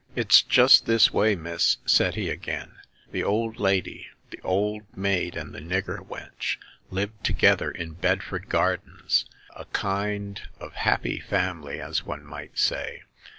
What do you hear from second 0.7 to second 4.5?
this way, miss," said he again;" the old lady, the